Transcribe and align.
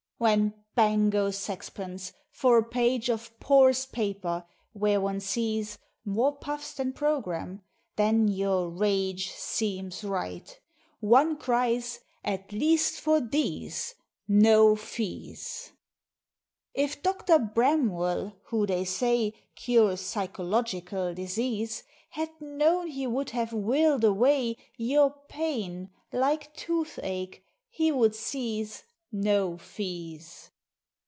When 0.21 0.53
"bang 0.75 1.09
goes 1.09 1.35
saxpence" 1.35 2.13
for 2.29 2.59
a 2.59 2.63
page 2.63 3.09
Of 3.09 3.39
poorest 3.39 3.91
paper, 3.91 4.45
where 4.71 5.01
one 5.01 5.19
sees 5.19 5.79
More 6.05 6.35
puffs 6.35 6.73
than 6.75 6.93
programme, 6.93 7.63
then 7.95 8.27
your 8.27 8.69
rage 8.69 9.31
Seems 9.31 10.03
right. 10.03 10.59
One 10.99 11.37
cries, 11.39 12.01
"At 12.23 12.51
least 12.51 12.99
for 13.01 13.19
these 13.19 13.95
No 14.27 14.75
fees!" 14.75 15.71
If 16.75 17.01
Dr. 17.01 17.39
BRAMWELL, 17.39 18.33
who 18.49 18.67
they 18.67 18.85
say 18.85 19.33
Cures 19.55 20.01
psychological 20.01 21.15
disease, 21.15 21.83
Had 22.11 22.29
known 22.39 22.85
he 22.85 23.07
would 23.07 23.31
have 23.31 23.53
willed 23.53 24.03
away 24.03 24.57
Your 24.77 25.15
PAYNE, 25.29 25.89
like 26.13 26.53
tooth 26.53 26.99
ache 27.01 27.43
he 27.71 27.91
would 27.91 28.13
seize 28.13 28.83
"No 29.13 29.57
fees!" 29.57 30.47